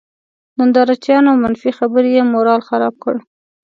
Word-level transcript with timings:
نندارچيانو، 0.57 1.31
منفي 1.43 1.71
خبرې 1.77 2.09
یې 2.17 2.23
مورال 2.33 2.61
خراب 2.69 2.95
کړ. 3.03 3.15